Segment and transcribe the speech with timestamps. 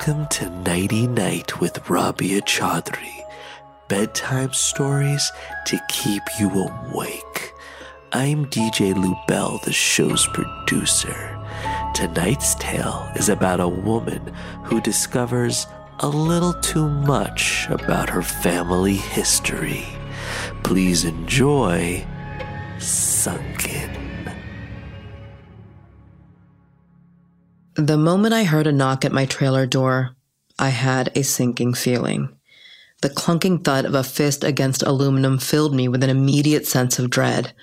[0.00, 3.22] Welcome to Nighty Night with Rabia Chaudry.
[3.86, 5.30] Bedtime stories
[5.66, 7.52] to keep you awake.
[8.10, 11.38] I'm DJ Lubell, the show's producer.
[11.94, 14.32] Tonight's tale is about a woman
[14.64, 15.66] who discovers
[15.98, 19.84] a little too much about her family history.
[20.62, 22.02] Please enjoy
[22.78, 23.79] Sunken.
[27.82, 30.14] The moment I heard a knock at my trailer door,
[30.58, 32.28] I had a sinking feeling.
[33.00, 37.08] The clunking thud of a fist against aluminum filled me with an immediate sense of
[37.08, 37.54] dread.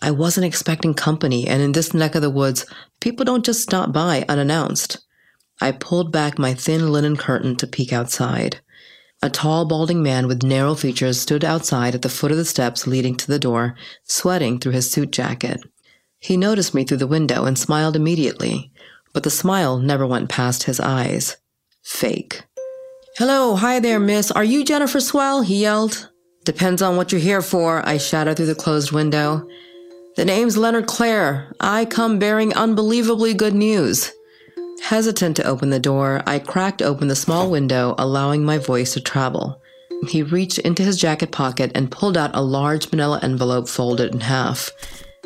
[0.00, 2.64] I wasn't expecting company, and in this neck of the woods,
[3.00, 5.04] people don't just stop by unannounced.
[5.60, 8.62] I pulled back my thin linen curtain to peek outside.
[9.20, 12.86] A tall, balding man with narrow features stood outside at the foot of the steps
[12.86, 15.60] leading to the door, sweating through his suit jacket.
[16.18, 18.72] He noticed me through the window and smiled immediately
[19.18, 21.38] but the smile never went past his eyes.
[21.82, 22.44] Fake.
[23.16, 24.30] Hello, hi there, miss.
[24.30, 25.42] Are you Jennifer Swell?
[25.42, 26.08] he yelled.
[26.44, 29.44] Depends on what you're here for, I shouted through the closed window.
[30.14, 31.52] The name's Leonard Clare.
[31.58, 34.12] I come bearing unbelievably good news.
[34.84, 39.00] Hesitant to open the door, I cracked open the small window, allowing my voice to
[39.00, 39.60] travel.
[40.06, 44.20] He reached into his jacket pocket and pulled out a large manila envelope folded in
[44.20, 44.70] half.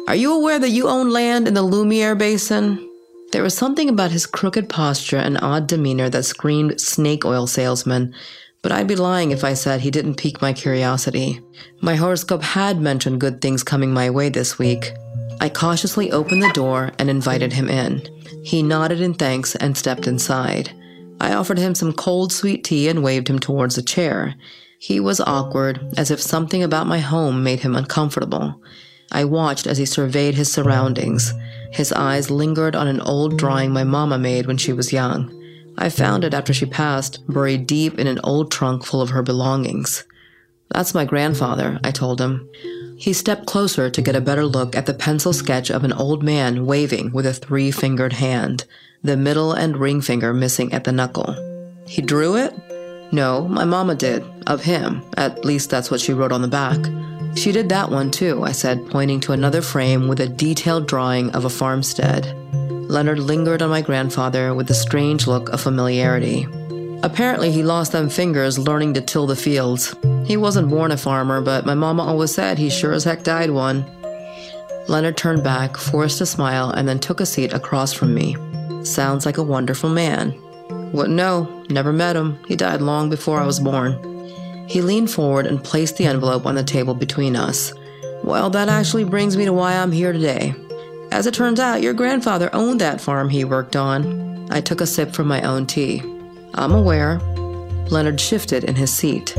[0.09, 2.89] Are you aware that you own land in the Lumiere Basin?
[3.33, 8.15] There was something about his crooked posture and odd demeanor that screamed snake oil salesman,
[8.61, 11.41] but I'd be lying if I said he didn't pique my curiosity.
[11.81, 14.93] My horoscope had mentioned good things coming my way this week.
[15.41, 18.07] I cautiously opened the door and invited him in.
[18.45, 20.71] He nodded in thanks and stepped inside.
[21.19, 24.35] I offered him some cold sweet tea and waved him towards a chair.
[24.79, 28.61] He was awkward, as if something about my home made him uncomfortable.
[29.13, 31.33] I watched as he surveyed his surroundings.
[31.71, 35.31] His eyes lingered on an old drawing my mama made when she was young.
[35.79, 39.23] I found it after she passed, buried deep in an old trunk full of her
[39.23, 40.05] belongings.
[40.71, 42.49] That's my grandfather, I told him.
[42.97, 46.23] He stepped closer to get a better look at the pencil sketch of an old
[46.23, 48.65] man waving with a three fingered hand,
[49.03, 51.35] the middle and ring finger missing at the knuckle.
[51.87, 52.55] He drew it?
[53.13, 55.05] No, my mama did, of him.
[55.17, 56.79] At least that's what she wrote on the back.
[57.37, 61.31] She did that one too, I said, pointing to another frame with a detailed drawing
[61.31, 62.35] of a farmstead.
[62.91, 66.47] Leonard lingered on my grandfather with a strange look of familiarity.
[67.03, 69.95] Apparently, he lost them fingers learning to till the fields.
[70.25, 73.51] He wasn't born a farmer, but my mama always said he sure as heck died
[73.51, 73.85] one.
[74.89, 78.37] Leonard turned back, forced a smile, and then took a seat across from me.
[78.85, 80.35] Sounds like a wonderful man.
[80.93, 82.39] Wouldn't know, never met him.
[82.47, 83.99] He died long before I was born.
[84.69, 87.73] He leaned forward and placed the envelope on the table between us.
[88.23, 90.55] Well, that actually brings me to why I'm here today.
[91.11, 94.51] As it turns out, your grandfather owned that farm he worked on.
[94.51, 96.01] I took a sip from my own tea.
[96.55, 97.19] I'm aware.
[97.91, 99.35] Leonard shifted in his seat.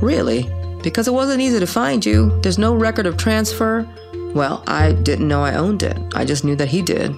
[0.00, 0.50] Really?
[0.82, 2.40] Because it wasn't easy to find you.
[2.42, 3.86] There's no record of transfer.
[4.34, 5.96] Well, I didn't know I owned it.
[6.14, 7.14] I just knew that he did.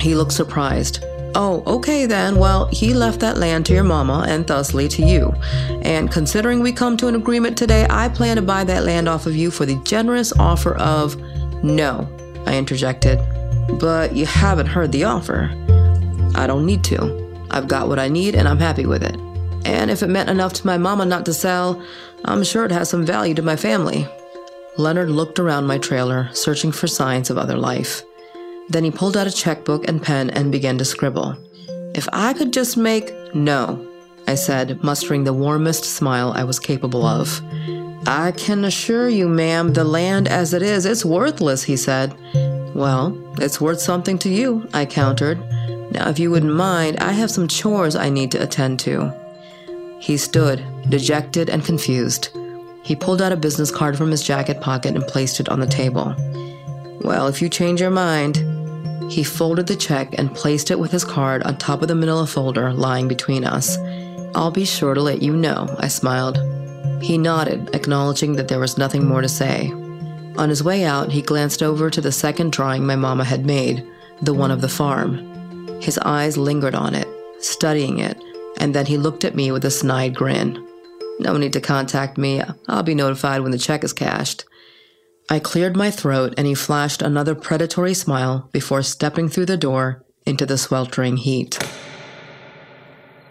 [0.00, 1.04] He looked surprised.
[1.36, 2.36] Oh, okay then.
[2.36, 5.34] Well, he left that land to your mama and thusly to you.
[5.82, 9.26] And considering we come to an agreement today, I plan to buy that land off
[9.26, 11.16] of you for the generous offer of
[11.64, 12.08] no,
[12.46, 13.18] I interjected.
[13.80, 15.50] But you haven't heard the offer.
[16.36, 17.46] I don't need to.
[17.50, 19.16] I've got what I need and I'm happy with it.
[19.64, 21.82] And if it meant enough to my mama not to sell,
[22.24, 24.06] I'm sure it has some value to my family.
[24.76, 28.02] Leonard looked around my trailer, searching for signs of other life.
[28.68, 31.36] Then he pulled out a checkbook and pen and began to scribble.
[31.94, 33.12] If I could just make.
[33.34, 33.86] No,
[34.26, 37.40] I said, mustering the warmest smile I was capable of.
[38.06, 42.14] I can assure you, ma'am, the land as it is, it's worthless, he said.
[42.74, 45.38] Well, it's worth something to you, I countered.
[45.92, 49.12] Now, if you wouldn't mind, I have some chores I need to attend to.
[50.00, 52.30] He stood, dejected and confused.
[52.82, 55.66] He pulled out a business card from his jacket pocket and placed it on the
[55.66, 56.14] table.
[57.04, 58.38] Well, if you change your mind,
[59.12, 62.26] he folded the check and placed it with his card on top of the manila
[62.26, 63.76] folder lying between us.
[64.34, 66.38] I'll be sure to let you know, I smiled.
[67.02, 69.70] He nodded, acknowledging that there was nothing more to say.
[70.38, 73.86] On his way out, he glanced over to the second drawing my mama had made,
[74.22, 75.18] the one of the farm.
[75.82, 77.06] His eyes lingered on it,
[77.38, 78.16] studying it,
[78.58, 80.66] and then he looked at me with a snide grin.
[81.20, 82.42] No need to contact me.
[82.66, 84.46] I'll be notified when the check is cashed.
[85.28, 90.04] I cleared my throat and he flashed another predatory smile before stepping through the door
[90.26, 91.58] into the sweltering heat.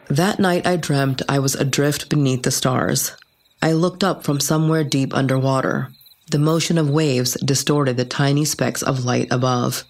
[0.09, 3.13] That night I dreamt I was adrift beneath the stars.
[3.61, 5.89] I looked up from somewhere deep underwater.
[6.31, 9.83] The motion of waves distorted the tiny specks of light above.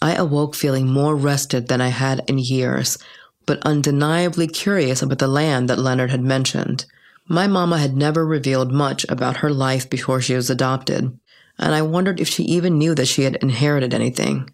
[0.00, 2.98] I awoke feeling more rested than I had in years,
[3.46, 6.86] but undeniably curious about the land that Leonard had mentioned.
[7.28, 11.18] My mama had never revealed much about her life before she was adopted,
[11.58, 14.50] and I wondered if she even knew that she had inherited anything.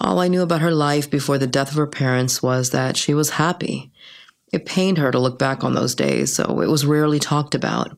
[0.00, 3.12] All I knew about her life before the death of her parents was that she
[3.12, 3.90] was happy.
[4.52, 7.96] It pained her to look back on those days, so it was rarely talked about.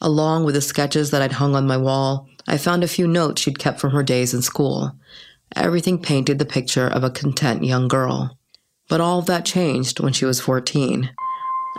[0.00, 3.42] Along with the sketches that I'd hung on my wall, I found a few notes
[3.42, 4.92] she'd kept from her days in school.
[5.56, 8.38] Everything painted the picture of a content young girl.
[8.88, 11.10] But all of that changed when she was 14.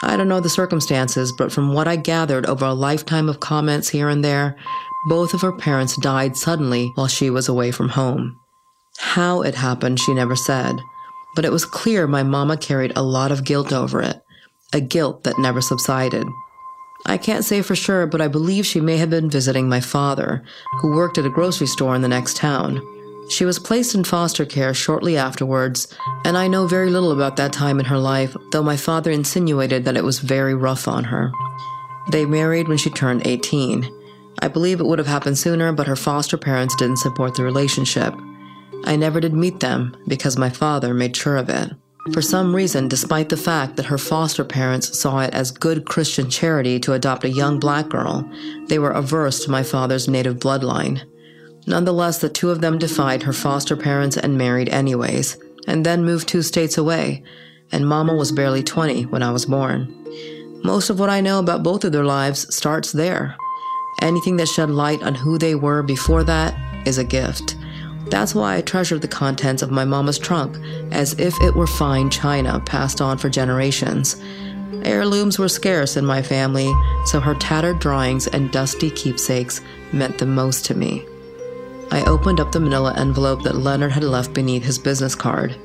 [0.02, 3.90] I don't know the circumstances, but from what I gathered over a lifetime of comments
[3.90, 4.56] here and there,
[5.08, 8.40] both of her parents died suddenly while she was away from home.
[9.00, 10.76] How it happened, she never said,
[11.36, 14.22] but it was clear my mama carried a lot of guilt over it,
[14.74, 16.28] a guilt that never subsided.
[17.06, 20.44] I can't say for sure, but I believe she may have been visiting my father,
[20.80, 22.82] who worked at a grocery store in the next town.
[23.30, 25.88] She was placed in foster care shortly afterwards,
[26.26, 29.86] and I know very little about that time in her life, though my father insinuated
[29.86, 31.32] that it was very rough on her.
[32.12, 33.99] They married when she turned 18.
[34.42, 38.14] I believe it would have happened sooner, but her foster parents didn't support the relationship.
[38.86, 41.72] I never did meet them because my father made sure of it.
[42.14, 46.30] For some reason, despite the fact that her foster parents saw it as good Christian
[46.30, 48.28] charity to adopt a young black girl,
[48.68, 51.02] they were averse to my father's native bloodline.
[51.68, 55.38] Nonetheless, the two of them defied her foster parents and married anyways,
[55.68, 57.22] and then moved two states away,
[57.72, 59.94] and Mama was barely 20 when I was born.
[60.64, 63.36] Most of what I know about both of their lives starts there.
[64.02, 66.56] Anything that shed light on who they were before that
[66.88, 67.56] is a gift.
[68.10, 70.58] That's why I treasure the contents of my mama's trunk
[70.92, 74.22] as if it were fine china passed on for generations.
[74.84, 76.74] Heirlooms were scarce in my family,
[77.06, 79.62] so her tattered drawings and dusty keepsakes
[79.92, 81.06] meant the most to me.
[81.92, 85.56] I opened up the manila envelope that Leonard had left beneath his business card.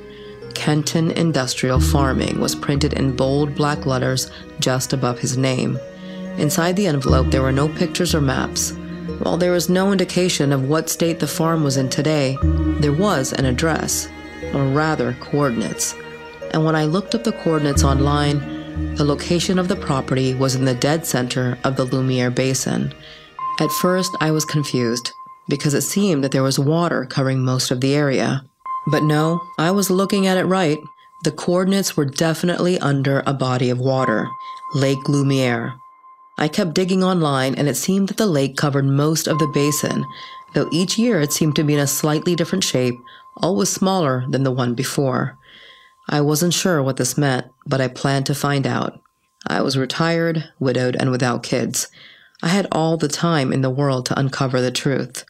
[0.53, 5.77] Kenton Industrial Farming was printed in bold black letters just above his name.
[6.37, 8.71] Inside the envelope, there were no pictures or maps.
[9.19, 12.37] While there was no indication of what state the farm was in today,
[12.79, 14.09] there was an address,
[14.53, 15.95] or rather, coordinates.
[16.51, 20.65] And when I looked up the coordinates online, the location of the property was in
[20.65, 22.93] the dead center of the Lumiere Basin.
[23.61, 25.11] At first, I was confused
[25.47, 28.43] because it seemed that there was water covering most of the area.
[28.87, 30.77] But no, I was looking at it right.
[31.23, 34.27] The coordinates were definitely under a body of water,
[34.73, 35.73] Lake Lumiere.
[36.37, 40.05] I kept digging online, and it seemed that the lake covered most of the basin,
[40.53, 42.95] though each year it seemed to be in a slightly different shape,
[43.37, 45.37] always smaller than the one before.
[46.09, 48.99] I wasn't sure what this meant, but I planned to find out.
[49.47, 51.87] I was retired, widowed, and without kids.
[52.43, 55.25] I had all the time in the world to uncover the truth.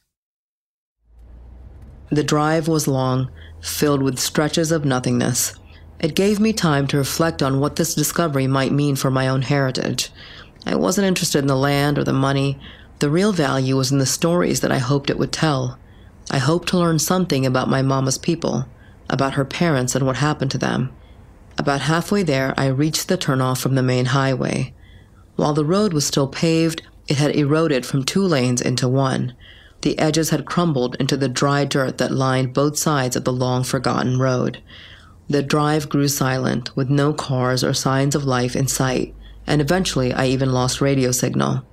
[2.10, 3.30] The drive was long,
[3.62, 5.54] filled with stretches of nothingness.
[6.00, 9.44] It gave me time to reflect on what this discovery might mean for my own
[9.44, 10.12] heritage.
[10.66, 12.60] I wasn't interested in the land or the money.
[13.00, 15.78] The real value was in the stories that I hoped it would tell.
[16.32, 18.66] I hoped to learn something about my mama's people,
[19.10, 20.92] about her parents and what happened to them.
[21.58, 24.74] About halfway there, I reached the turnoff from the main highway.
[25.36, 29.34] While the road was still paved, it had eroded from two lanes into one.
[29.82, 33.64] The edges had crumbled into the dry dirt that lined both sides of the long
[33.64, 34.64] forgotten road.
[35.30, 39.15] The drive grew silent, with no cars or signs of life in sight
[39.48, 41.66] and eventually I even lost radio signal.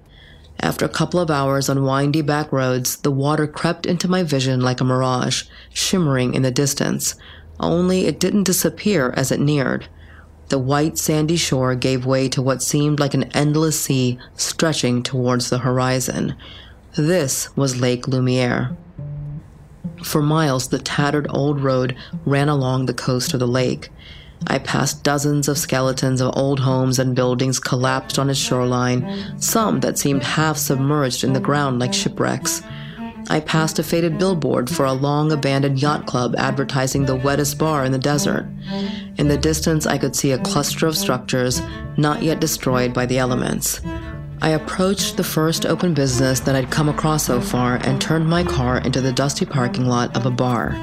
[0.61, 4.61] After a couple of hours on windy back roads, the water crept into my vision
[4.61, 7.17] like a mirage, shimmering in the distance,
[7.59, 9.89] only it didn't disappear as it neared.
[10.49, 15.49] The white sandy shore gave way to what seemed like an endless sea stretching towards
[15.49, 16.37] the horizon.
[16.95, 18.77] This was Lake Lumiere.
[20.05, 23.89] For miles, the tattered old road ran along the coast of the lake.
[24.47, 29.81] I passed dozens of skeletons of old homes and buildings collapsed on its shoreline, some
[29.81, 32.63] that seemed half submerged in the ground like shipwrecks.
[33.31, 37.85] I passed a faded billboard for a long abandoned yacht club advertising the wettest bar
[37.85, 38.49] in the desert.
[39.17, 41.63] In the distance, I could see a cluster of structures
[41.97, 43.81] not yet destroyed by the elements.
[44.43, 48.43] I approached the first open business that I'd come across so far and turned my
[48.43, 50.77] car into the dusty parking lot of a bar.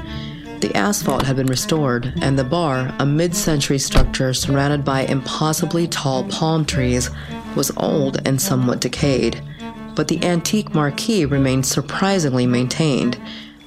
[0.61, 5.87] The asphalt had been restored, and the bar, a mid century structure surrounded by impossibly
[5.87, 7.09] tall palm trees,
[7.55, 9.41] was old and somewhat decayed.
[9.95, 13.17] But the antique marquee remained surprisingly maintained.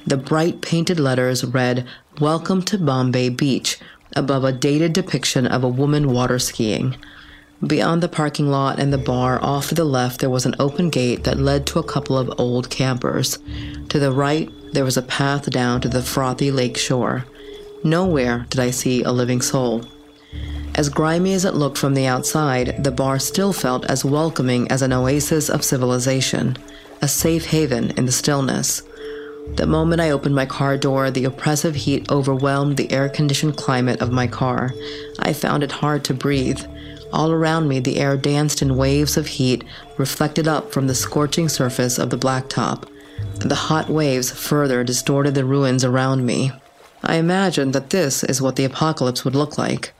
[0.05, 1.87] The bright painted letters read,
[2.19, 3.79] Welcome to Bombay Beach,
[4.15, 6.95] above a dated depiction of a woman water skiing.
[7.65, 10.91] Beyond the parking lot and the bar, off to the left, there was an open
[10.91, 13.39] gate that led to a couple of old campers.
[13.89, 17.25] To the right, there was a path down to the frothy lake shore.
[17.83, 19.85] Nowhere did I see a living soul.
[20.75, 24.81] As grimy as it looked from the outside, the bar still felt as welcoming as
[24.81, 26.57] an oasis of civilization,
[27.01, 28.81] a safe haven in the stillness.
[29.55, 34.01] The moment I opened my car door, the oppressive heat overwhelmed the air conditioned climate
[34.01, 34.73] of my car.
[35.19, 36.61] I found it hard to breathe.
[37.11, 39.63] All around me, the air danced in waves of heat
[39.97, 42.87] reflected up from the scorching surface of the blacktop.
[43.39, 46.51] The hot waves further distorted the ruins around me.
[47.03, 49.93] I imagined that this is what the apocalypse would look like.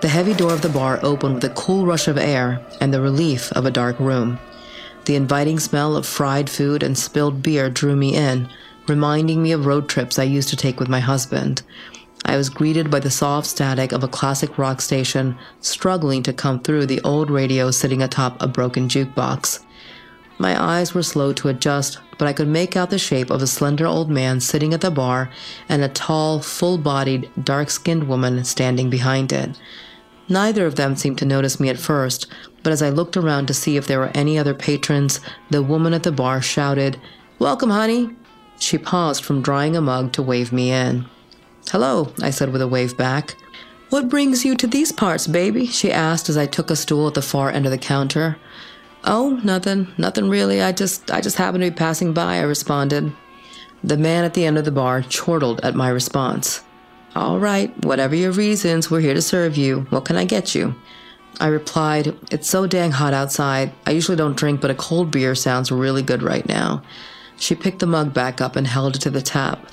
[0.00, 3.00] The heavy door of the bar opened with a cool rush of air and the
[3.00, 4.38] relief of a dark room.
[5.04, 8.48] The inviting smell of fried food and spilled beer drew me in,
[8.86, 11.62] reminding me of road trips I used to take with my husband.
[12.24, 16.60] I was greeted by the soft static of a classic rock station struggling to come
[16.60, 19.60] through the old radio sitting atop a broken jukebox.
[20.38, 23.46] My eyes were slow to adjust, but I could make out the shape of a
[23.46, 25.30] slender old man sitting at the bar
[25.68, 29.58] and a tall, full bodied, dark skinned woman standing behind it.
[30.28, 32.26] Neither of them seemed to notice me at first,
[32.62, 35.92] but as I looked around to see if there were any other patrons, the woman
[35.92, 37.00] at the bar shouted,
[37.38, 38.10] Welcome, honey.
[38.60, 41.06] She paused from drying a mug to wave me in.
[41.70, 43.36] Hello, I said with a wave back.
[43.90, 45.66] What brings you to these parts, baby?
[45.66, 48.36] she asked as I took a stool at the far end of the counter.
[49.04, 50.60] Oh, nothing, nothing really.
[50.60, 53.12] I just I just happened to be passing by, I responded.
[53.84, 56.62] The man at the end of the bar chortled at my response.
[57.14, 59.86] All right, whatever your reasons, we're here to serve you.
[59.90, 60.74] What can I get you?
[61.40, 63.72] I replied, It's so dang hot outside.
[63.86, 66.82] I usually don't drink, but a cold beer sounds really good right now.
[67.36, 69.68] She picked the mug back up and held it to the tap.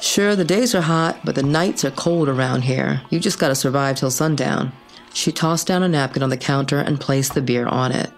[0.00, 3.02] Sure, the days are hot, but the nights are cold around here.
[3.10, 4.72] You just gotta survive till sundown.
[5.12, 8.10] She tossed down a napkin on the counter and placed the beer on it.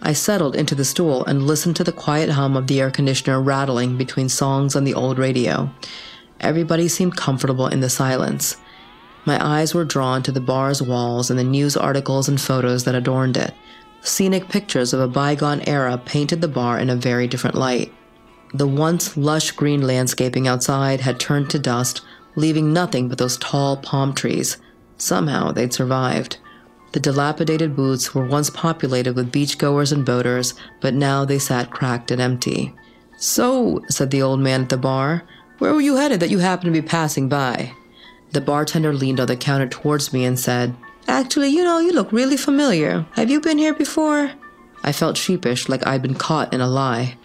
[0.00, 3.40] I settled into the stool and listened to the quiet hum of the air conditioner
[3.40, 5.70] rattling between songs on the old radio.
[6.40, 8.56] Everybody seemed comfortable in the silence.
[9.24, 12.94] My eyes were drawn to the bar's walls and the news articles and photos that
[12.94, 13.52] adorned it.
[14.00, 17.92] Scenic pictures of a bygone era painted the bar in a very different light.
[18.54, 22.00] The once lush green landscaping outside had turned to dust,
[22.36, 24.56] leaving nothing but those tall palm trees.
[24.96, 26.38] Somehow they'd survived.
[26.92, 32.10] The dilapidated booths were once populated with beachgoers and boaters, but now they sat cracked
[32.10, 32.74] and empty.
[33.18, 35.24] So, said the old man at the bar,
[35.58, 37.72] where were you headed that you happened to be passing by?
[38.32, 40.74] The bartender leaned on the counter towards me and said,
[41.08, 43.06] Actually, you know, you look really familiar.
[43.12, 44.30] Have you been here before?
[44.84, 47.16] I felt sheepish, like I'd been caught in a lie.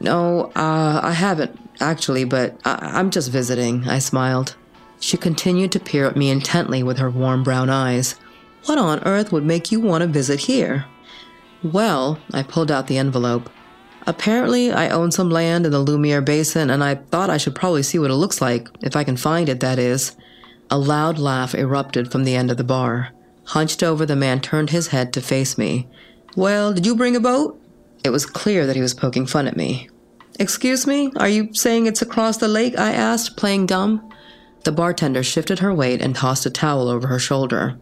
[0.00, 4.56] No, uh, I haven't, actually, but I- I'm just visiting, I smiled.
[4.98, 8.16] She continued to peer at me intently with her warm brown eyes.
[8.66, 10.84] What on earth would make you want to visit here?
[11.62, 13.50] Well, I pulled out the envelope.
[14.06, 17.82] Apparently, I own some land in the Lumiere Basin, and I thought I should probably
[17.82, 20.16] see what it looks like, if I can find it, that is.
[20.70, 23.10] A loud laugh erupted from the end of the bar.
[23.46, 25.88] Hunched over, the man turned his head to face me.
[26.36, 27.60] Well, did you bring a boat?
[28.04, 29.88] It was clear that he was poking fun at me.
[30.38, 32.78] Excuse me, are you saying it's across the lake?
[32.78, 34.08] I asked, playing dumb.
[34.64, 37.78] The bartender shifted her weight and tossed a towel over her shoulder.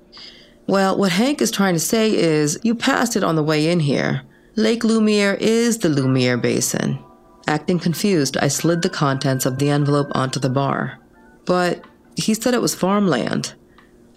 [0.68, 3.80] Well, what Hank is trying to say is you passed it on the way in
[3.80, 4.22] here.
[4.54, 7.02] Lake Lumiere is the Lumiere Basin.
[7.46, 10.98] Acting confused, I slid the contents of the envelope onto the bar.
[11.46, 11.82] But
[12.16, 13.54] he said it was farmland.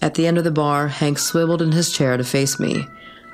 [0.01, 2.86] At the end of the bar, Hank swiveled in his chair to face me.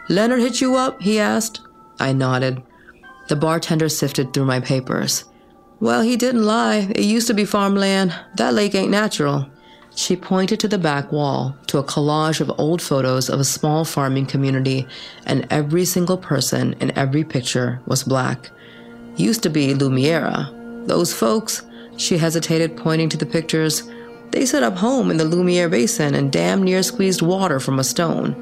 [0.09, 1.01] Leonard hit you up?
[1.01, 1.61] he asked.
[1.99, 2.61] I nodded.
[3.29, 5.25] The bartender sifted through my papers.
[5.79, 6.87] Well, he didn't lie.
[6.95, 8.13] It used to be farmland.
[8.35, 9.49] That lake ain't natural.
[9.97, 13.83] She pointed to the back wall, to a collage of old photos of a small
[13.83, 14.85] farming community,
[15.25, 18.51] and every single person in every picture was black.
[19.15, 20.85] Used to be Lumiera.
[20.85, 21.63] Those folks,
[21.97, 23.89] she hesitated, pointing to the pictures,
[24.29, 27.83] they set up home in the Lumiere Basin and damn near squeezed water from a
[27.83, 28.35] stone.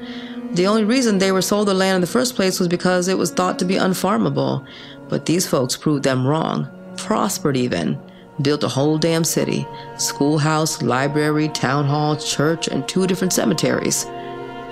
[0.55, 3.17] The only reason they were sold the land in the first place was because it
[3.17, 4.67] was thought to be unfarmable.
[5.07, 7.97] But these folks proved them wrong, prospered even
[8.42, 14.06] built a whole damn city schoolhouse, library, town hall, church, and two different cemeteries.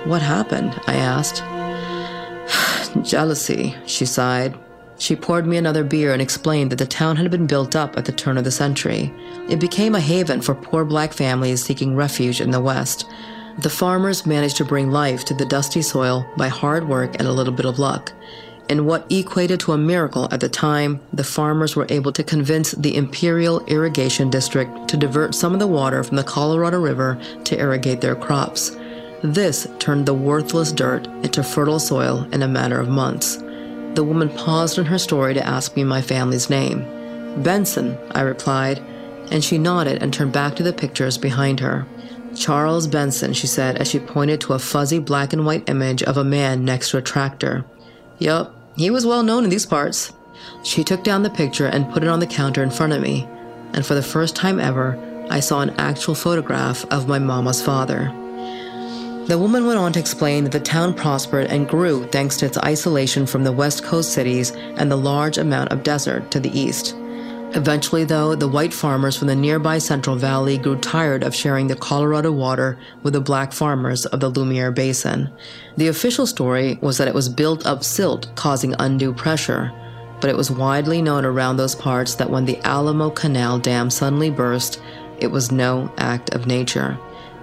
[0.04, 0.78] What happened?
[0.86, 1.42] I asked.
[3.02, 4.54] Jealousy, she sighed.
[4.98, 8.04] She poured me another beer and explained that the town had been built up at
[8.04, 9.12] the turn of the century.
[9.48, 13.06] It became a haven for poor black families seeking refuge in the West.
[13.58, 17.32] The farmers managed to bring life to the dusty soil by hard work and a
[17.32, 18.12] little bit of luck.
[18.68, 22.72] In what equated to a miracle at the time, the farmers were able to convince
[22.72, 27.58] the Imperial Irrigation District to divert some of the water from the Colorado River to
[27.58, 28.74] irrigate their crops.
[29.22, 33.36] This turned the worthless dirt into fertile soil in a matter of months.
[33.94, 37.42] The woman paused in her story to ask me my family's name.
[37.42, 38.78] Benson, I replied,
[39.30, 41.86] and she nodded and turned back to the pictures behind her.
[42.34, 46.16] Charles Benson, she said as she pointed to a fuzzy black and white image of
[46.16, 47.64] a man next to a tractor.
[48.18, 50.12] Yup, he was well known in these parts.
[50.62, 53.28] She took down the picture and put it on the counter in front of me,
[53.72, 54.98] and for the first time ever,
[55.30, 58.12] I saw an actual photograph of my mama's father.
[59.26, 62.58] The woman went on to explain that the town prospered and grew thanks to its
[62.58, 66.94] isolation from the West Coast cities and the large amount of desert to the east.
[67.56, 71.76] Eventually, though, the white farmers from the nearby Central Valley grew tired of sharing the
[71.76, 75.30] Colorado water with the black farmers of the Lumiere Basin.
[75.76, 79.72] The official story was that it was built up silt, causing undue pressure.
[80.20, 84.30] But it was widely known around those parts that when the Alamo Canal Dam suddenly
[84.30, 84.82] burst,
[85.20, 86.98] it was no act of nature.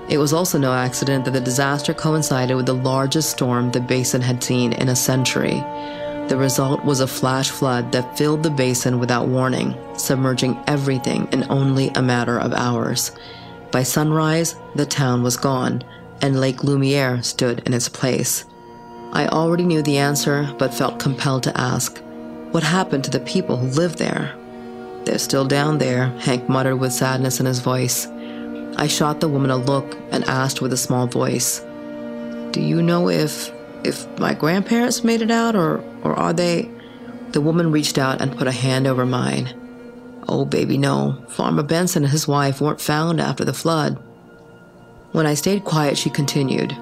[0.09, 4.19] It was also no accident that the disaster coincided with the largest storm the basin
[4.19, 5.63] had seen in a century.
[6.31, 11.45] The result was a flash flood that filled the basin without warning, submerging everything in
[11.51, 13.11] only a matter of hours.
[13.69, 15.83] By sunrise, the town was gone,
[16.21, 18.45] and Lake Lumiere stood in its place.
[19.11, 22.01] I already knew the answer, but felt compelled to ask
[22.51, 24.33] what happened to the people who lived there?
[25.03, 28.07] They're still down there, Hank muttered with sadness in his voice.
[28.77, 31.59] I shot the woman a look and asked with a small voice,
[32.51, 33.51] Do you know if
[33.83, 36.69] if my grandparents made it out or or are they
[37.31, 39.57] the woman reached out and put a hand over mine.
[40.27, 41.23] Oh baby no.
[41.29, 44.01] Farmer Benson and his wife weren't found after the flood.
[45.11, 46.75] When I stayed quiet, she continued.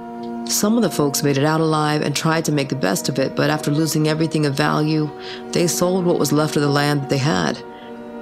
[0.47, 3.19] Some of the folks made it out alive and tried to make the best of
[3.19, 5.09] it, but after losing everything of value,
[5.51, 7.61] they sold what was left of the land that they had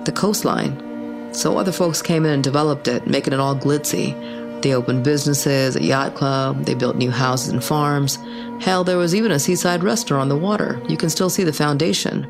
[0.08, 1.34] the coastline.
[1.34, 4.16] So other folks came in and developed it, making it all glitzy.
[4.62, 8.18] They opened businesses, a yacht club, they built new houses and farms.
[8.60, 10.82] Hell, there was even a seaside restaurant on the water.
[10.90, 12.28] You can still see the foundation.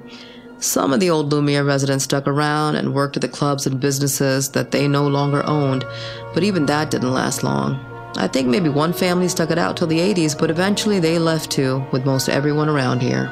[0.60, 4.50] Some of the old Lumiere residents stuck around and worked at the clubs and businesses
[4.52, 5.86] that they no longer owned,
[6.34, 7.80] but even that didn't last long.
[8.18, 11.52] I think maybe one family stuck it out till the 80s, but eventually they left
[11.52, 13.32] too, with most everyone around here.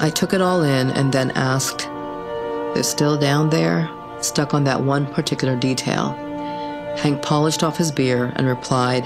[0.00, 1.80] I took it all in and then asked,
[2.74, 3.88] They're still down there?
[4.20, 6.18] Stuck on that one particular detail.
[6.96, 9.04] Hank polished off his beer and replied,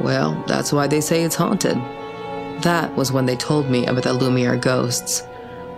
[0.00, 1.76] Well, that's why they say it's haunted.
[2.62, 5.22] That was when they told me about the Lumiere ghosts.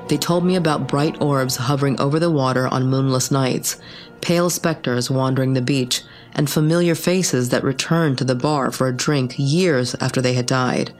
[0.08, 3.76] They told me about bright orbs hovering over the water on moonless nights,
[4.20, 6.02] pale specters wandering the beach,
[6.34, 10.46] and familiar faces that returned to the bar for a drink years after they had
[10.46, 10.92] died.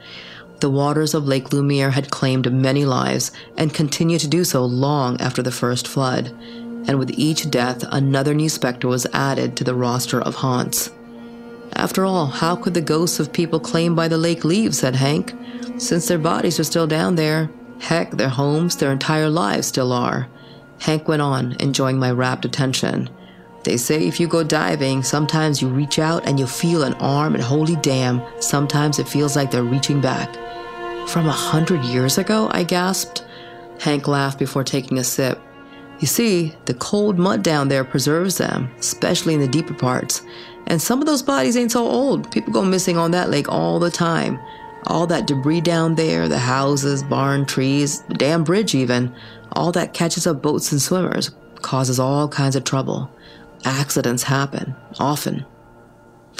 [0.59, 5.19] The waters of Lake Lumiere had claimed many lives and continued to do so long
[5.21, 6.35] after the first flood.
[6.87, 10.91] And with each death, another new specter was added to the roster of haunts.
[11.73, 14.75] After all, how could the ghosts of people claimed by the lake leave?
[14.75, 15.33] said Hank.
[15.77, 20.27] Since their bodies are still down there, heck, their homes, their entire lives still are.
[20.79, 23.09] Hank went on, enjoying my rapt attention.
[23.63, 27.35] They say if you go diving, sometimes you reach out and you feel an arm,
[27.35, 30.33] and holy damn, sometimes it feels like they're reaching back.
[31.07, 32.49] From a hundred years ago?
[32.51, 33.25] I gasped.
[33.79, 35.39] Hank laughed before taking a sip.
[35.99, 40.21] You see, the cold mud down there preserves them, especially in the deeper parts.
[40.67, 42.31] And some of those bodies ain't so old.
[42.31, 44.39] People go missing on that lake all the time.
[44.87, 49.13] All that debris down there, the houses, barn, trees, the damn bridge, even,
[49.53, 51.31] all that catches up boats and swimmers,
[51.61, 53.11] causes all kinds of trouble.
[53.65, 55.45] Accidents happen, often.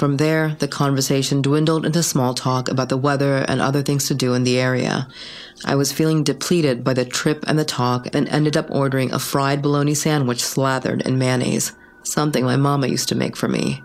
[0.00, 4.14] From there, the conversation dwindled into small talk about the weather and other things to
[4.14, 5.06] do in the area.
[5.66, 9.18] I was feeling depleted by the trip and the talk and ended up ordering a
[9.18, 13.82] fried bologna sandwich slathered in mayonnaise, something my mama used to make for me.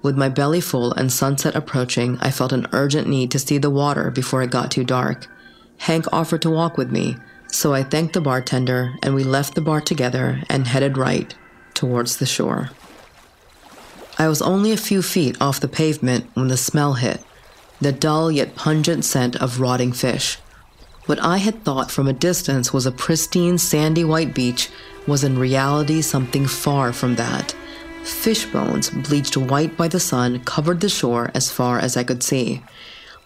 [0.00, 3.68] With my belly full and sunset approaching, I felt an urgent need to see the
[3.68, 5.26] water before it got too dark.
[5.76, 7.18] Hank offered to walk with me,
[7.48, 11.34] so I thanked the bartender and we left the bar together and headed right
[11.74, 12.70] towards the shore.
[14.20, 17.24] I was only a few feet off the pavement when the smell hit
[17.80, 20.36] the dull yet pungent scent of rotting fish.
[21.06, 24.68] What I had thought from a distance was a pristine sandy white beach
[25.06, 27.56] was in reality something far from that.
[28.04, 32.22] Fish bones, bleached white by the sun, covered the shore as far as I could
[32.22, 32.62] see.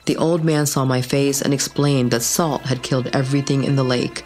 [0.04, 3.82] The old man saw my face and explained that salt had killed everything in the
[3.82, 4.24] lake.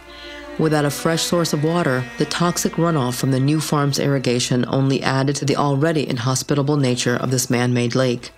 [0.59, 5.01] Without a fresh source of water, the toxic runoff from the new farm's irrigation only
[5.01, 8.31] added to the already inhospitable nature of this man made lake.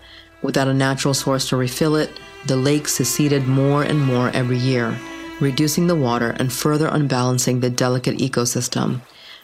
[0.43, 2.11] Without a natural source to refill it,
[2.45, 4.95] the lake seceded more and more every year,
[5.39, 9.01] reducing the water and further unbalancing the delicate ecosystem.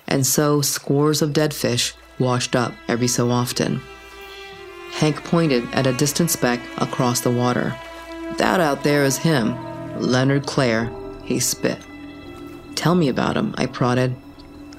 [0.08, 3.82] And so, scores of dead fish washed up every so often.
[4.92, 7.76] Hank pointed at a distant speck across the water.
[8.38, 9.56] That out there is him,
[10.00, 10.92] Leonard Clare,
[11.24, 11.80] he spit.
[12.78, 14.16] Tell me about him, I prodded.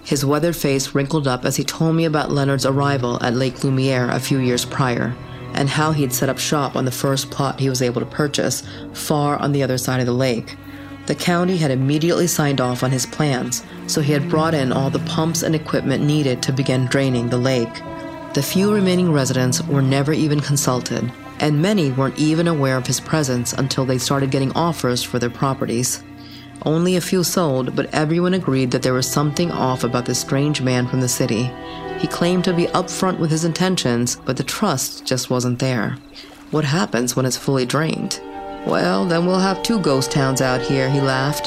[0.04, 4.08] His weathered face wrinkled up as he told me about Leonard's arrival at Lake Lumiere
[4.08, 5.14] a few years prior.
[5.54, 8.62] and how he'd set up shop on the first plot he was able to purchase,
[8.92, 10.56] far on the other side of the lake.
[11.06, 14.90] The county had immediately signed off on his plans, so he had brought in all
[14.90, 17.74] the pumps and equipment needed to begin draining the lake.
[18.34, 23.00] The few remaining residents were never even consulted, and many weren't even aware of his
[23.00, 26.04] presence until they started getting offers for their properties.
[26.64, 30.60] Only a few sold, but everyone agreed that there was something off about this strange
[30.60, 31.50] man from the city.
[31.98, 35.96] He claimed to be upfront with his intentions, but the trust just wasn't there.
[36.50, 38.20] What happens when it's fully drained?
[38.66, 41.46] Well, then we'll have two ghost towns out here, he laughed.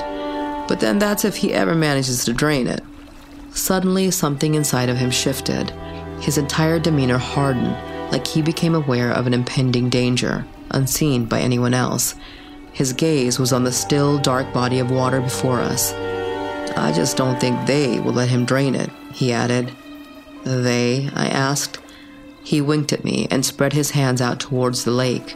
[0.67, 2.81] But then that's if he ever manages to drain it.
[3.51, 5.71] Suddenly, something inside of him shifted.
[6.21, 7.75] His entire demeanor hardened,
[8.11, 12.15] like he became aware of an impending danger, unseen by anyone else.
[12.73, 15.93] His gaze was on the still, dark body of water before us.
[16.77, 19.71] I just don't think they will let him drain it, he added.
[20.43, 21.09] They?
[21.13, 21.79] I asked.
[22.43, 25.35] He winked at me and spread his hands out towards the lake.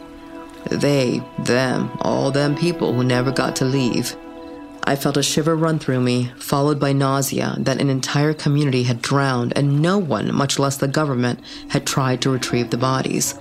[0.71, 4.15] They, them, all them people who never got to leave.
[4.83, 9.01] I felt a shiver run through me, followed by nausea that an entire community had
[9.01, 13.35] drowned and no one, much less the government, had tried to retrieve the bodies.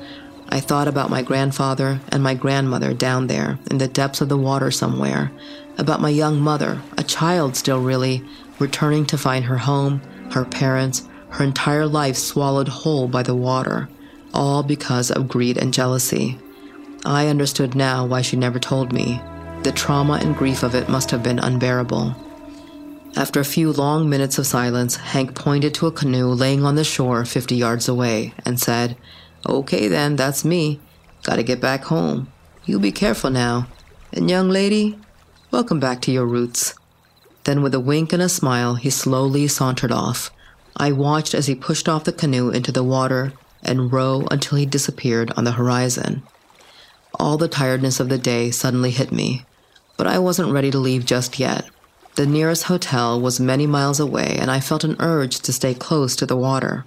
[0.55, 4.39] I thought about my grandfather and my grandmother down there in the depths of the
[4.39, 5.33] water somewhere,
[5.79, 8.23] about my young mother, a child still really,
[8.61, 13.89] returning to find her home, her parents, her entire life swallowed whole by the water,
[14.33, 16.39] all because of greed and jealousy.
[17.05, 19.21] I understood now why she never told me.
[19.65, 22.15] The trauma and grief of it must have been unbearable.
[23.17, 26.85] After a few long minutes of silence, Hank pointed to a canoe laying on the
[26.85, 28.97] shore 50 yards away and said,
[29.47, 30.81] Okay, then, that's me.
[31.23, 32.33] Gotta get back home.
[32.65, 33.67] You be careful now.
[34.13, 34.99] And, young lady,
[35.51, 36.75] welcome back to your roots.
[37.45, 40.31] Then, with a wink and a smile, he slowly sauntered off.
[40.77, 44.67] I watched as he pushed off the canoe into the water and rowed until he
[44.67, 46.23] disappeared on the horizon.
[47.21, 49.45] All the tiredness of the day suddenly hit me,
[49.97, 51.69] but I wasn't ready to leave just yet.
[52.17, 56.17] The nearest hotel was many miles away, and I felt an urge to stay close
[56.17, 56.85] to the water.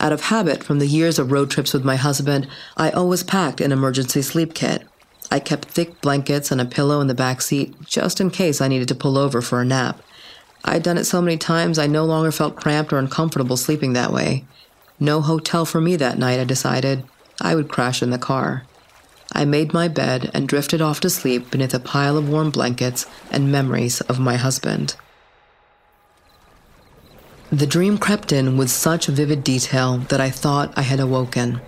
[0.00, 3.60] Out of habit from the years of road trips with my husband, I always packed
[3.60, 4.82] an emergency sleep kit.
[5.30, 8.68] I kept thick blankets and a pillow in the back seat just in case I
[8.68, 10.00] needed to pull over for a nap.
[10.64, 14.12] I'd done it so many times I no longer felt cramped or uncomfortable sleeping that
[14.12, 14.46] way.
[14.98, 17.04] No hotel for me that night, I decided.
[17.38, 18.64] I would crash in the car.
[19.32, 23.06] I made my bed and drifted off to sleep beneath a pile of warm blankets
[23.30, 24.96] and memories of my husband.
[27.52, 31.60] The dream crept in with such vivid detail that I thought I had awoken.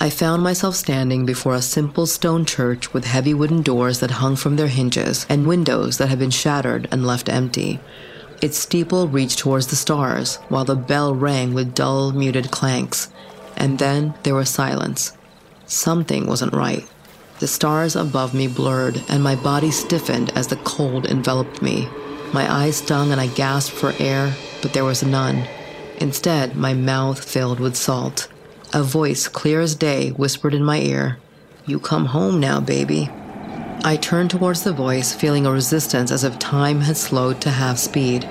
[0.00, 4.36] I found myself standing before a simple stone church with heavy wooden doors that hung
[4.36, 7.80] from their hinges and windows that had been shattered and left empty.
[8.40, 13.10] Its steeple reached towards the stars, while the bell rang with dull, muted clanks.
[13.58, 15.12] And then there was silence.
[15.66, 16.88] Something wasn't right.
[17.40, 21.88] The stars above me blurred, and my body stiffened as the cold enveloped me.
[22.32, 24.34] My eyes stung, and I gasped for air,
[24.66, 25.46] but there was none.
[26.00, 28.26] Instead, my mouth filled with salt.
[28.74, 31.18] A voice, clear as day, whispered in my ear,
[31.66, 33.08] You come home now, baby.
[33.84, 37.78] I turned towards the voice, feeling a resistance as if time had slowed to half
[37.78, 38.24] speed.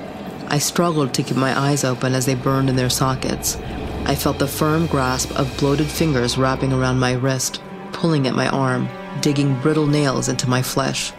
[0.50, 3.56] I struggled to keep my eyes open as they burned in their sockets.
[4.04, 7.62] I felt the firm grasp of bloated fingers wrapping around my wrist
[7.94, 8.90] pulling at my arm,
[9.22, 11.14] digging brittle nails into my flesh.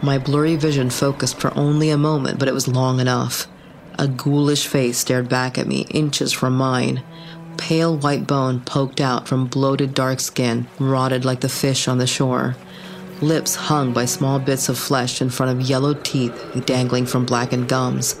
[0.00, 3.48] My blurry vision focused for only a moment, but it was long enough.
[3.98, 7.02] A ghoulish face stared back at me, inches from mine.
[7.56, 12.06] Pale white bone poked out from bloated dark skin, rotted like the fish on the
[12.06, 12.56] shore.
[13.20, 17.68] Lips hung by small bits of flesh in front of yellow teeth dangling from blackened
[17.68, 18.20] gums.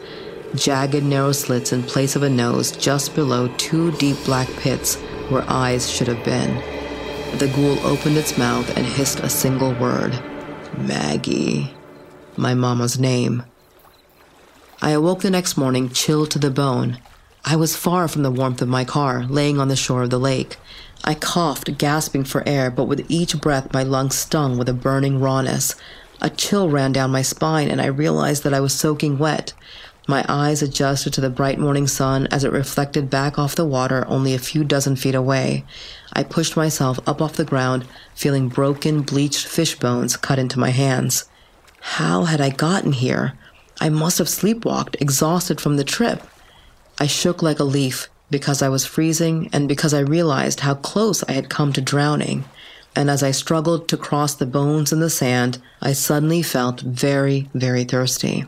[0.54, 4.94] Jagged, narrow slits in place of a nose just below two deep black pits
[5.28, 6.54] where eyes should have been.
[7.38, 10.16] The ghoul opened its mouth and hissed a single word
[10.78, 11.74] Maggie.
[12.36, 13.42] My mama's name.
[14.82, 16.98] I awoke the next morning chilled to the bone.
[17.44, 20.18] I was far from the warmth of my car, laying on the shore of the
[20.18, 20.56] lake.
[21.04, 25.20] I coughed, gasping for air, but with each breath my lungs stung with a burning
[25.20, 25.74] rawness.
[26.20, 29.52] A chill ran down my spine, and I realized that I was soaking wet.
[30.08, 34.04] My eyes adjusted to the bright morning sun as it reflected back off the water
[34.08, 35.64] only a few dozen feet away.
[36.12, 40.70] I pushed myself up off the ground, feeling broken, bleached fish bones cut into my
[40.70, 41.24] hands.
[41.80, 43.34] How had I gotten here?
[43.80, 46.22] I must have sleepwalked, exhausted from the trip.
[46.98, 51.22] I shook like a leaf because I was freezing and because I realized how close
[51.24, 52.44] I had come to drowning.
[52.96, 57.48] And as I struggled to cross the bones in the sand, I suddenly felt very,
[57.52, 58.44] very thirsty.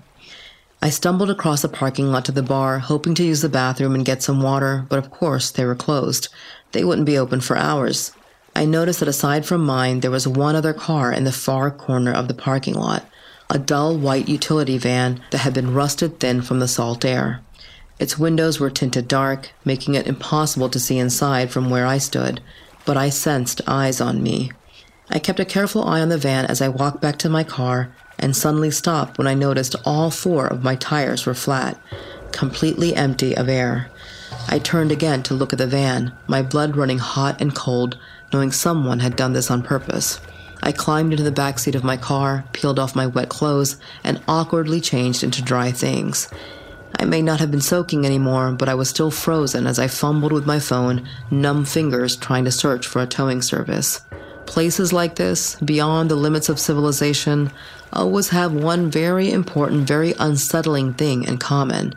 [0.80, 4.04] I stumbled across the parking lot to the bar, hoping to use the bathroom and
[4.04, 6.28] get some water, but of course they were closed.
[6.72, 8.12] They wouldn't be open for hours.
[8.54, 12.12] I noticed that aside from mine, there was one other car in the far corner
[12.12, 13.04] of the parking lot
[13.50, 17.40] a dull white utility van that had been rusted thin from the salt air.
[17.98, 22.40] Its windows were tinted dark, making it impossible to see inside from where I stood,
[22.84, 24.52] but I sensed eyes on me.
[25.08, 27.94] I kept a careful eye on the van as I walked back to my car
[28.18, 31.80] and suddenly stopped when I noticed all four of my tires were flat,
[32.32, 33.90] completely empty of air.
[34.48, 37.98] I turned again to look at the van, my blood running hot and cold,
[38.32, 40.20] knowing someone had done this on purpose.
[40.66, 44.20] I climbed into the back seat of my car, peeled off my wet clothes, and
[44.26, 46.28] awkwardly changed into dry things.
[46.98, 50.32] I may not have been soaking anymore, but I was still frozen as I fumbled
[50.32, 54.00] with my phone, numb fingers trying to search for a towing service.
[54.46, 57.52] Places like this, beyond the limits of civilization,
[57.92, 61.94] always have one very important, very unsettling thing in common.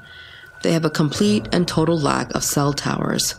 [0.62, 3.34] They have a complete and total lack of cell towers.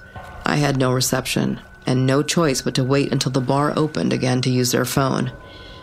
[0.44, 4.42] I had no reception and no choice but to wait until the bar opened again
[4.42, 5.32] to use their phone.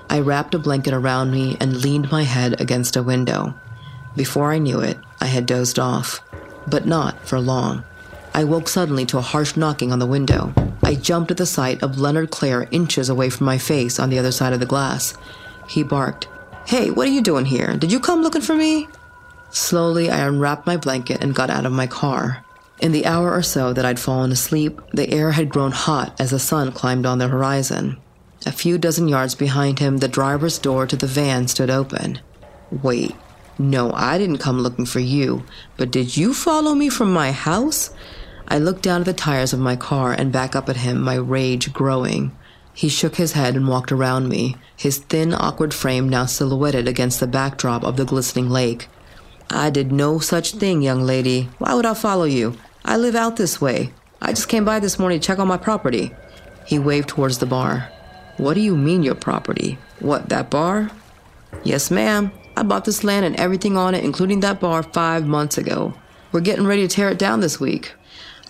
[0.10, 3.54] I wrapped a blanket around me and leaned my head against a window.
[4.16, 6.22] Before I knew it, I had dozed off,
[6.66, 7.84] but not for long.
[8.34, 10.54] I woke suddenly to a harsh knocking on the window.
[10.84, 14.20] I jumped at the sight of Leonard Clare inches away from my face on the
[14.20, 15.16] other side of the glass.
[15.68, 16.28] He barked,
[16.66, 17.76] Hey, what are you doing here?
[17.76, 18.88] Did you come looking for me?
[19.50, 22.44] Slowly, I unwrapped my blanket and got out of my car.
[22.80, 26.30] In the hour or so that I'd fallen asleep, the air had grown hot as
[26.30, 27.98] the sun climbed on the horizon.
[28.46, 32.20] A few dozen yards behind him, the driver's door to the van stood open.
[32.70, 33.16] Wait,
[33.58, 35.44] no, I didn't come looking for you,
[35.76, 37.90] but did you follow me from my house?
[38.48, 41.16] I looked down at the tires of my car and back up at him, my
[41.16, 42.38] rage growing.
[42.76, 47.20] He shook his head and walked around me, his thin, awkward frame now silhouetted against
[47.20, 48.88] the backdrop of the glistening lake.
[49.50, 51.50] I did no such thing, young lady.
[51.58, 52.56] Why would I follow you?
[52.88, 53.92] I live out this way.
[54.22, 56.14] I just came by this morning to check on my property.
[56.66, 57.92] He waved towards the bar.
[58.38, 59.78] What do you mean, your property?
[60.00, 60.90] What, that bar?
[61.66, 62.32] Yes, ma'am.
[62.56, 65.96] I bought this land and everything on it, including that bar, five months ago.
[66.32, 67.94] We're getting ready to tear it down this week.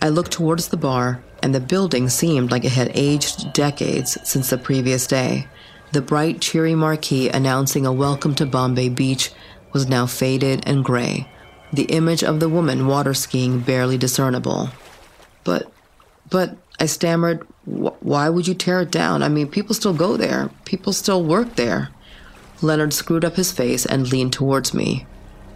[0.04, 4.52] I looked towards the bar, and the building seemed like it had aged decades since
[4.52, 5.48] the previous day.
[5.94, 9.32] The bright, cheery marquee announcing a welcome to Bombay Beach
[9.74, 11.28] was now faded and gray
[11.72, 14.70] the image of the woman water skiing barely discernible.
[15.44, 15.72] But,
[16.30, 19.24] but, I stammered, why would you tear it down?
[19.24, 21.90] I mean, people still go there, people still work there.
[22.62, 25.06] Leonard screwed up his face and leaned towards me.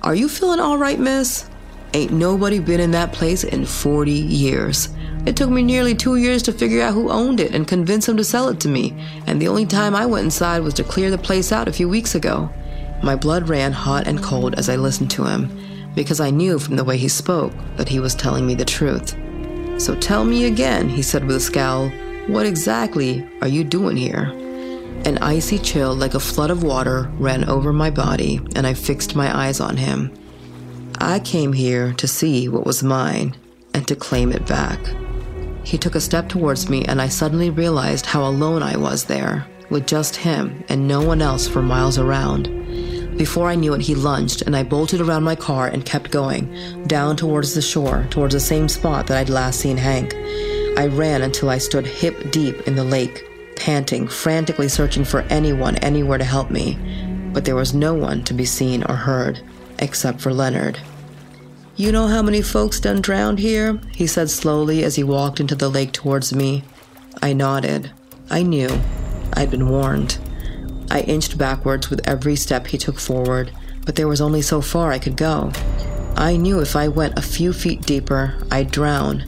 [0.02, 1.50] Are you feeling all right, miss?
[1.94, 4.90] Ain't nobody been in that place in 40 years.
[5.26, 8.18] It took me nearly two years to figure out who owned it and convince him
[8.18, 8.96] to sell it to me,
[9.28, 11.88] and the only time I went inside was to clear the place out a few
[11.88, 12.50] weeks ago.
[13.04, 16.76] My blood ran hot and cold as I listened to him because I knew from
[16.76, 19.16] the way he spoke that he was telling me the truth.
[19.82, 21.90] So tell me again, he said with a scowl,
[22.28, 24.32] what exactly are you doing here?
[25.06, 29.16] An icy chill like a flood of water ran over my body, and I fixed
[29.16, 30.14] my eyes on him.
[31.00, 33.36] I came here to see what was mine
[33.74, 34.80] and to claim it back.
[35.64, 39.48] He took a step towards me, and I suddenly realized how alone I was there,
[39.72, 42.61] with just him and no one else for miles around.
[43.18, 46.86] Before I knew it, he lunged, and I bolted around my car and kept going,
[46.88, 50.16] down towards the shore, towards the same spot that I'd last seen Hank.
[50.78, 53.24] I ran until I stood hip deep in the lake,
[53.56, 56.80] panting, frantically searching for anyone anywhere to help me.
[57.34, 59.42] But there was no one to be seen or heard,
[59.80, 60.80] except for Leonard.
[61.76, 63.80] You know how many folks done drowned here?
[63.94, 66.64] He said slowly as he walked into the lake towards me.
[67.22, 67.92] I nodded.
[68.30, 68.70] I knew.
[69.34, 70.18] I'd been warned.
[70.92, 73.54] I inched backwards with every step he took forward,
[73.86, 75.54] but there was only so far I could go.
[76.18, 79.24] I knew if I went a few feet deeper, I'd drown,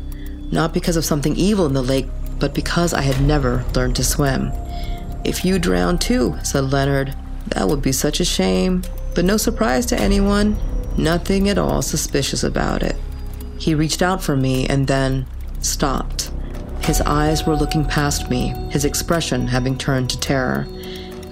[0.51, 4.03] not because of something evil in the lake, but because I had never learned to
[4.03, 4.51] swim.
[5.23, 7.15] If you drown too, said Leonard,
[7.47, 8.83] that would be such a shame,
[9.15, 10.57] but no surprise to anyone.
[10.97, 12.97] Nothing at all suspicious about it.
[13.57, 15.25] He reached out for me and then
[15.61, 16.29] stopped.
[16.81, 20.67] His eyes were looking past me, his expression having turned to terror.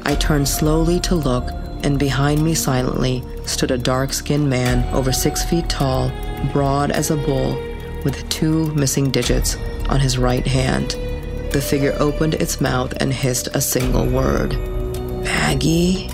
[0.06, 1.50] I turned slowly to look,
[1.84, 6.12] and behind me silently stood a dark skinned man over six feet tall,
[6.52, 7.54] broad as a bull,
[8.04, 9.58] with two missing digits
[9.90, 10.92] on his right hand.
[11.52, 14.54] The figure opened its mouth and hissed a single word
[15.24, 16.08] Maggie.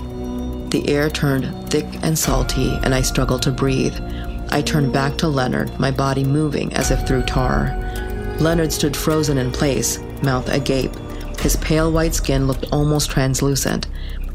[0.70, 3.96] The air turned thick and salty, and I struggled to breathe.
[4.50, 7.76] I turned back to Leonard, my body moving as if through tar.
[8.40, 10.94] Leonard stood frozen in place, mouth agape,
[11.40, 13.86] his pale white skin looked almost translucent.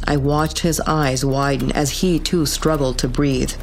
[0.05, 3.53] I watched his eyes widen as he too struggled to breathe.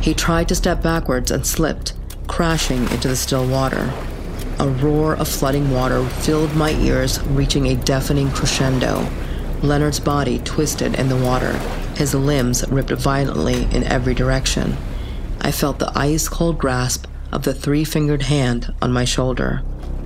[0.00, 1.94] He tried to step backwards and slipped,
[2.26, 3.92] crashing into the still water.
[4.58, 9.06] a roar of flooding water filled my ears, reaching a deafening crescendo.
[9.62, 11.52] Leonard's body twisted in the water,
[11.96, 14.76] his limbs ripped violently in every direction.
[15.40, 19.62] I felt the ice cold grasp of the three fingered hand on my shoulder,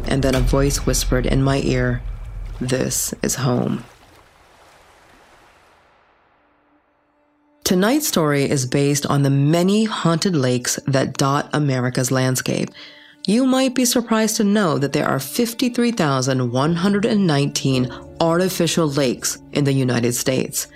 [0.07, 2.03] and then a voice whispered in my ear,
[2.61, 3.85] This is home.
[7.65, 12.69] Tonight's story is based on the many haunted lakes that dot America's landscape.
[13.27, 20.15] You might be surprised to know that there are 53,119 artificial lakes in the United
[20.15, 20.67] States.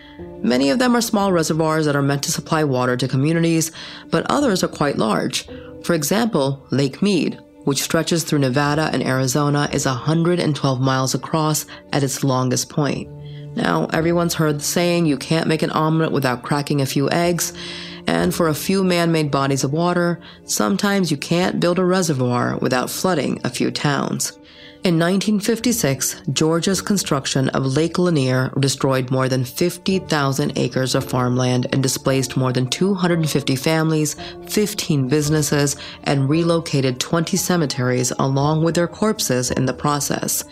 [0.42, 3.72] Many of them are small reservoirs that are meant to supply water to communities,
[4.10, 5.48] but others are quite large.
[5.82, 12.02] For example, Lake Mead, which stretches through Nevada and Arizona, is 112 miles across at
[12.02, 13.10] its longest point.
[13.56, 17.52] Now, everyone's heard the saying, you can't make an omelet without cracking a few eggs.
[18.06, 22.58] And for a few man made bodies of water, sometimes you can't build a reservoir
[22.58, 24.38] without flooding a few towns.
[24.84, 31.82] In 1956, Georgia's construction of Lake Lanier destroyed more than 50,000 acres of farmland and
[31.82, 34.14] displaced more than 250 families,
[34.46, 40.44] 15 businesses, and relocated 20 cemeteries along with their corpses in the process.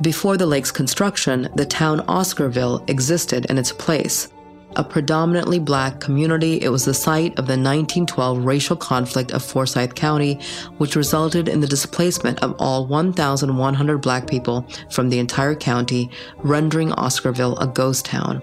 [0.00, 4.28] Before the lake's construction, the town Oscarville existed in its place.
[4.76, 9.94] A predominantly black community, it was the site of the 1912 racial conflict of Forsyth
[9.94, 10.38] County,
[10.76, 16.90] which resulted in the displacement of all 1,100 black people from the entire county, rendering
[16.90, 18.42] Oscarville a ghost town.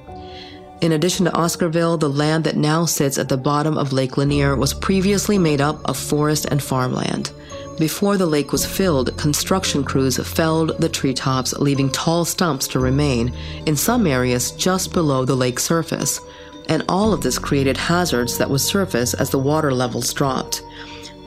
[0.82, 4.56] In addition to Oscarville, the land that now sits at the bottom of Lake Lanier
[4.56, 7.32] was previously made up of forest and farmland.
[7.78, 13.34] Before the lake was filled, construction crews felled the treetops, leaving tall stumps to remain,
[13.66, 16.22] in some areas just below the lake surface.
[16.70, 20.64] And all of this created hazards that would surface as the water levels dropped.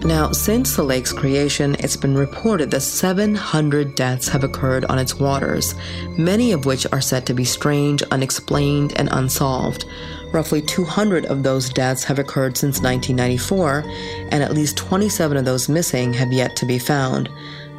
[0.04, 5.16] Now, since the lake's creation, it's been reported that 700 deaths have occurred on its
[5.16, 5.74] waters,
[6.16, 9.84] many of which are said to be strange, unexplained, and unsolved.
[10.32, 13.82] Roughly 200 of those deaths have occurred since 1994,
[14.30, 17.28] and at least 27 of those missing have yet to be found.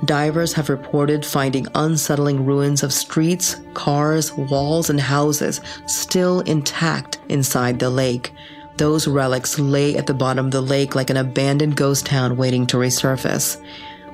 [0.03, 7.79] Divers have reported finding unsettling ruins of streets, cars, walls, and houses still intact inside
[7.79, 8.33] the lake.
[8.79, 12.65] Those relics lay at the bottom of the lake like an abandoned ghost town waiting
[12.67, 13.61] to resurface.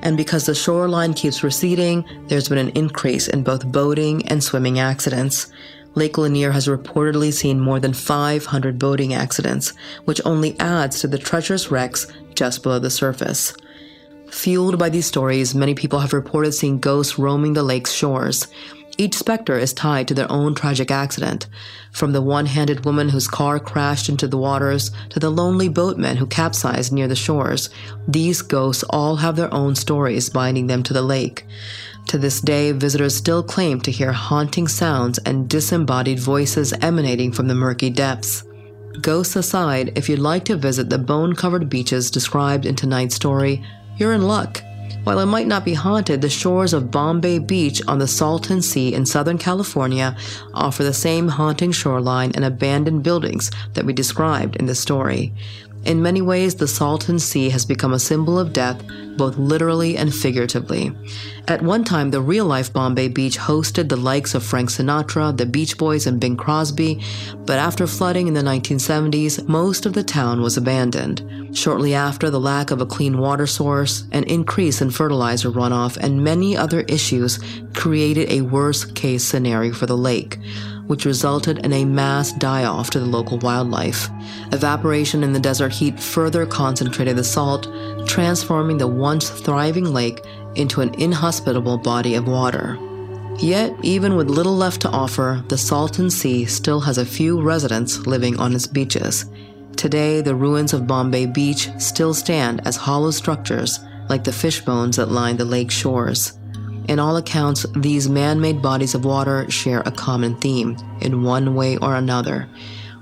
[0.02, 4.80] And because the shoreline keeps receding, there's been an increase in both boating and swimming
[4.80, 5.52] accidents.
[5.94, 9.72] Lake Lanier has reportedly seen more than 500 boating accidents,
[10.04, 13.54] which only adds to the treacherous wrecks just below the surface.
[14.32, 18.48] Fueled by these stories, many people have reported seeing ghosts roaming the lake's shores.
[18.98, 21.46] Each specter is tied to their own tragic accident,
[21.96, 26.18] from the one handed woman whose car crashed into the waters to the lonely boatman
[26.18, 27.70] who capsized near the shores.
[28.06, 31.46] These ghosts all have their own stories binding them to the lake.
[32.08, 37.48] To this day, visitors still claim to hear haunting sounds and disembodied voices emanating from
[37.48, 38.44] the murky depths.
[39.00, 43.64] Ghosts aside, if you'd like to visit the bone covered beaches described in tonight's story,
[43.96, 44.62] you're in luck.
[45.04, 48.92] While it might not be haunted, the shores of Bombay Beach on the Salton Sea
[48.92, 50.16] in Southern California
[50.52, 55.32] offer the same haunting shoreline and abandoned buildings that we described in the story.
[55.86, 58.82] In many ways, the Salton Sea has become a symbol of death,
[59.16, 60.90] both literally and figuratively.
[61.46, 65.46] At one time, the real life Bombay Beach hosted the likes of Frank Sinatra, the
[65.46, 67.00] Beach Boys, and Bing Crosby,
[67.44, 71.22] but after flooding in the 1970s, most of the town was abandoned.
[71.56, 76.24] Shortly after, the lack of a clean water source, an increase in fertilizer runoff, and
[76.24, 77.38] many other issues
[77.74, 80.40] created a worst case scenario for the lake
[80.86, 84.08] which resulted in a mass die off to the local wildlife.
[84.52, 87.68] Evaporation in the desert heat further concentrated the salt,
[88.06, 90.20] transforming the once thriving lake
[90.54, 92.78] into an inhospitable body of water.
[93.38, 98.06] Yet, even with little left to offer, the Salton Sea still has a few residents
[98.06, 99.26] living on its beaches.
[99.76, 103.78] Today, the ruins of Bombay Beach still stand as hollow structures
[104.08, 106.35] like the fish bones that line the lake shores.
[106.88, 111.54] In all accounts, these man made bodies of water share a common theme, in one
[111.56, 112.48] way or another.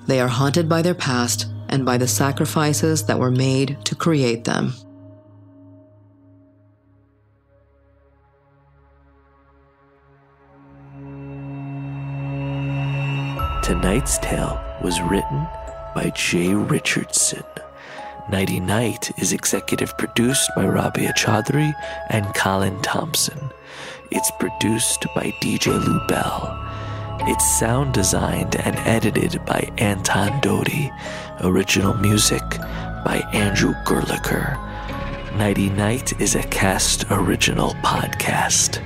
[0.07, 4.45] They are haunted by their past and by the sacrifices that were made to create
[4.45, 4.73] them.
[13.63, 15.47] Tonight's tale was written
[15.95, 17.45] by Jay Richardson.
[18.31, 21.75] Nighty Night is executive produced by Rabia Chaudry
[22.09, 23.39] and Colin Thompson.
[24.17, 26.57] It's produced by DJ Lou Bell.
[27.23, 30.93] It's sound designed and edited by Anton Doty.
[31.41, 32.45] Original music
[33.05, 34.57] by Andrew Gerlicher.
[35.37, 38.81] Nighty Night is a Kast original podcast.